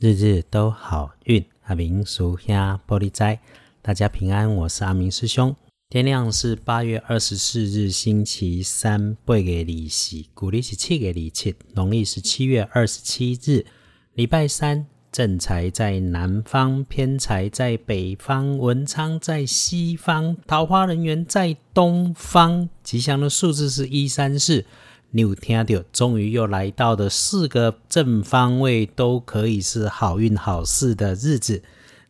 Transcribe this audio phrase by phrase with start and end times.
[0.00, 3.40] 日日都好运，阿明属下玻璃斋，
[3.82, 5.56] 大家平安，我是阿明师兄。
[5.90, 13.66] 天亮是八月二十四日，星期三，八月利息，古历是七月利七，农历是七月二十七日，
[14.14, 14.86] 礼拜三。
[15.10, 22.68] 正财在南方，偏财在北方，文昌在西方，桃花人缘在东方。
[22.84, 24.64] 吉祥的数字是一三四。
[25.10, 25.82] 你有听到？
[25.90, 31.62] 终于又来到的四个正方位，都可以是好运好事的日子。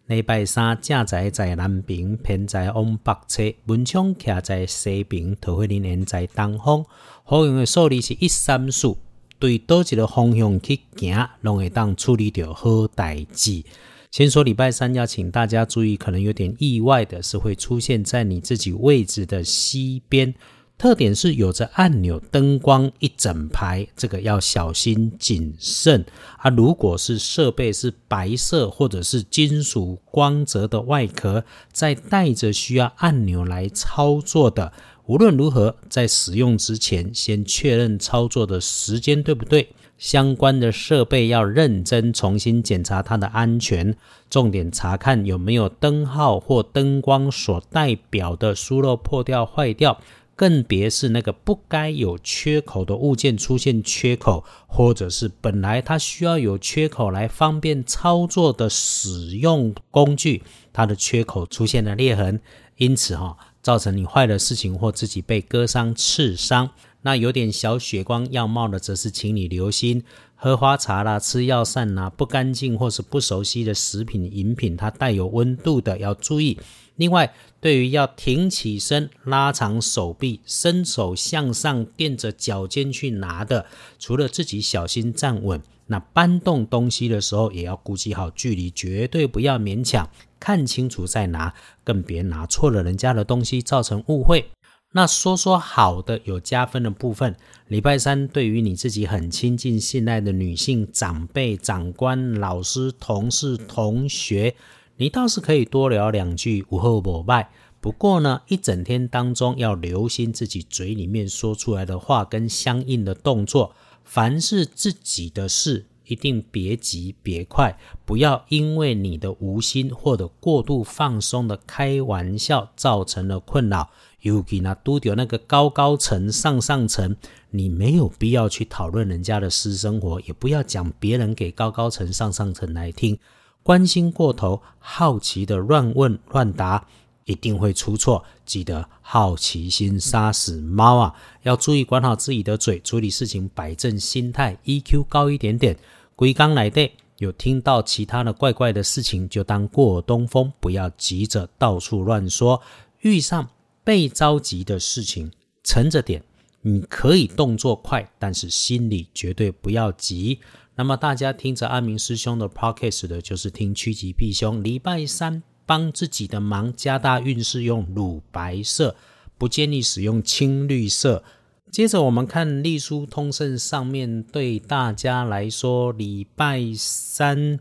[0.06, 6.84] 礼拜三，正在在南边，偏在往北侧，文昌徛在西边，桃花人在东方。
[7.22, 8.96] 好运的数字是一三四，
[9.38, 13.62] 对多一个方向去行，拢会当处理掉好代志。
[14.10, 20.34] 先说礼拜三，要请大家注意，可能有点意外的是，会出现在你自己位置的西边。
[20.78, 26.04] 特点是有着按钮、灯光一整排，这个要小心谨慎
[26.36, 26.48] 啊！
[26.50, 31.42] 如果是设备是白色或者是金属光泽的外壳，
[31.72, 34.72] 再带着需要按钮来操作的，
[35.06, 39.70] 无论如何在使用之前先确认操作的时间对不对。
[39.98, 43.96] 相关的设备要认真重新检查它的安全，
[44.30, 50.00] 重点查看有没有灯号或灯光所代表的疏漏破掉、坏掉。
[50.38, 62.40] 更别是那个不该有缺口的物件出现缺口，或者是本来它需要有缺口来方便操作的使用工具，它的缺口出现了裂痕，
[62.76, 66.70] 因此哈，造成你坏的事情或自己被割伤、刺伤。
[67.02, 70.04] 那有点小血光样貌的，则是请你留心
[70.40, 76.56] 喝花茶啦、吃药膳啦，不干净或是不熟悉的食品、饮品，它带有温度的要注意。
[76.94, 83.66] 另外，对于要挺起身、拉长手臂、伸手向上垫着脚尖去拿的，
[83.98, 90.08] 除了自己小心站稳，那搬动东西的时候也要估计好距离，绝对不要勉强，
[90.38, 91.52] 看清楚再拿，
[91.82, 94.48] 更别拿错了人家的东西，造成误会。
[94.92, 97.36] 那说说好的有加分的部分，
[97.66, 104.54] 礼拜三对于你自己很亲近、信赖的女性长辈、长官、老师、同事、同学。
[104.96, 107.50] 你倒是可以多聊两句，午后膜拜。
[107.80, 113.74] 不过呢，一整天当中要留心自己嘴里面说出来的话跟相应的动作。
[114.04, 123.90] 凡是自己的事，一定别急别快，不要因为你的无心或者过度放松的开玩笑造成了困扰。
[124.22, 127.14] 尤其那都掉那个高高层上上层，
[127.50, 133.18] 你没有必要去讨论人家的私生活，也不要讲别人给高高层上上层来听。
[133.62, 136.86] 关心过头，好奇的乱问乱答，
[137.26, 138.24] 一定会出错。
[138.46, 141.14] 记得好奇心杀死猫啊！
[141.42, 145.76] 要注意管好自己的嘴，处理事情摆正心态，EQ 高一点点。
[146.16, 152.60] 归刚来的，有听到其他的怪怪的事情，就当过东风，不要急着到处乱说。
[153.02, 153.48] 遇上
[153.88, 155.32] 被着急的事情，
[155.64, 156.22] 沉着点。
[156.60, 160.40] 你可以动作快，但是心里绝对不要急。
[160.74, 164.62] 那么大家听着阿明师兄的 podcast 的，就是听趋吉避凶。
[164.62, 168.94] 礼拜三帮自己的忙，加大运势用乳白色，
[169.38, 171.24] 不建议使用青绿色。
[171.72, 177.58] 接着我们看隶书通胜上面对大家来说，礼拜三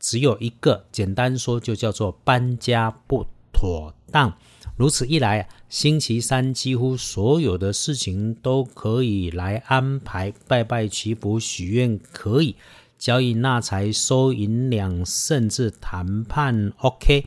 [0.00, 3.24] 只有一个，简单说就叫做搬家不
[3.58, 4.32] 妥当。
[4.76, 12.54] 如此一来，星期三几乎所有的事情都可以来安排，拜拜祈福、许愿可以，
[12.96, 17.24] 交易纳财、收银两，甚至谈判 OK。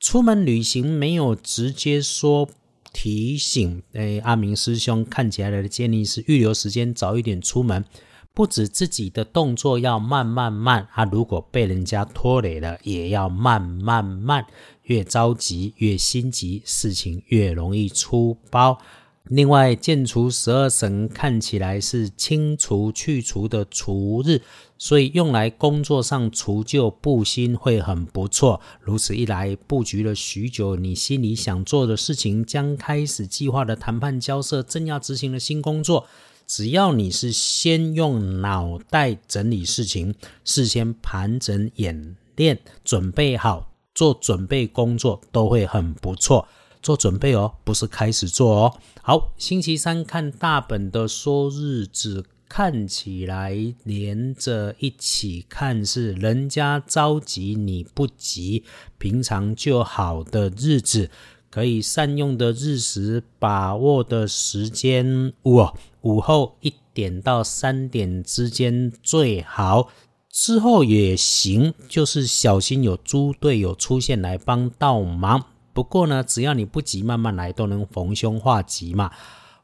[0.00, 2.48] 出门旅行没有直接说
[2.92, 7.84] 提醒，哎，阿明师兄看起来的建议是预留时间，早一点出门。
[8.32, 14.46] 不止自己的动作要慢慢慢，啊，如果被人家拖累了，也要慢慢慢。
[14.84, 18.78] 越着急越心急，事情越容易出包。
[19.24, 24.40] 另外，建除十二神看起来是清除去除的除日，
[24.78, 28.60] 所以用来工作上除旧布新会很不错。
[28.80, 36.06] 如此一来，布局了许久，你心里想做的事情，将开始计划的谈判交涉，正要执行的新工作。
[36.50, 40.12] 只要你是先用脑袋整理事情，
[40.44, 46.48] 事先盘整演练，准备好做准备工作，都会很不错。
[46.82, 48.74] 做准备哦，不是开始做哦。
[49.00, 58.64] 好，星期三看大本的说日子，看起来连着一起看是人家着急你不急，
[58.98, 61.10] 平常就好的日子。
[61.48, 65.66] 可以善用的日时，把握的时间，午
[66.02, 69.88] 午后一点到三点之间最好。
[70.28, 75.44] 之后也行，就是小心有猪队友出现来帮倒忙。
[75.72, 79.10] 不过呢，只要你不急，慢慢来，都能逢凶化吉嘛。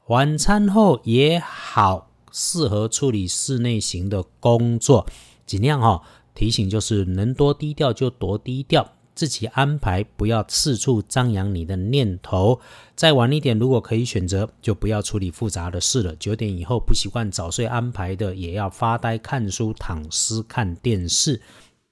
[0.08, 5.06] 晚餐后也好，适合处理室内型的工作，
[5.46, 6.02] 尽量哈。
[6.34, 8.95] 提醒就是，能多低调就多低调。
[9.16, 12.60] 自己安排，不要四处张扬你的念头。
[12.94, 16.14] 再晚一点，如果可以选择，就不要处理复杂的事了。
[16.16, 21.40] 九点以后不习惯早睡安排的，也要发呆、看书、躺尸、看电视。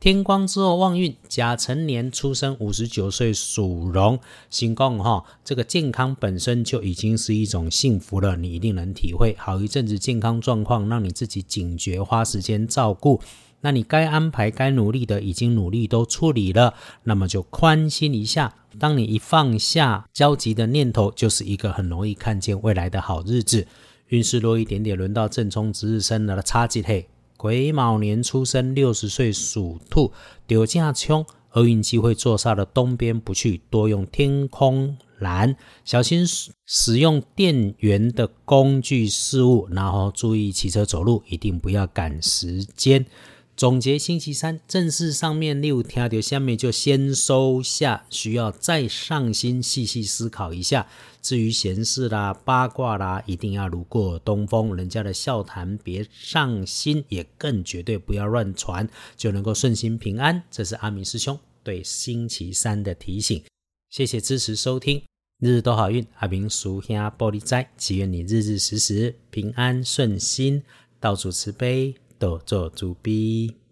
[0.00, 4.19] 天光之后旺运，甲辰年出生，五十九岁属龙。
[4.50, 9.35] 新公哈，这个健康本身就已经是一种幸福了，你一定能体会。
[9.38, 13.19] 好一阵子健康状况，让你自己警觉，花时间照顾。
[13.65, 16.75] 那你该安排、该努力的，已经努力都处理了，
[17.05, 18.55] 那么就宽心一下。
[18.79, 23.67] 当你一放下焦急的念头，就是一个很容易看见未来的好日子。
[24.09, 27.09] 运势弱一点点，轮到正冲值日生了，差几嘿。
[27.39, 30.13] 癸卯年出生，六十岁属兔，
[30.47, 35.57] 丢架冲，厄运机会坐煞的东边不去，多用天空蓝，
[35.87, 36.27] 小心
[36.67, 43.07] 使用电源的工具事物，然后注意骑车走路，一定不要赶时间。
[43.56, 50.89] 总结星期三正式上面六条，条下面就先收下，需要再上心细细思考一下。
[51.23, 60.43] 至于闲事啦、八卦啦，一定要如过东风，人家的笑谈别上心，也更绝对不要乱传，就能够顺心平安。
[60.51, 63.41] 这是阿明师兄对星期三的提醒。
[63.89, 65.01] 谢谢支持收听，
[65.39, 70.61] 日日都好运，阿明属下玻璃斋，祈愿你日日时时平安顺心，
[70.99, 71.95] 到处慈悲。
[72.19, 73.64] 多做主笔。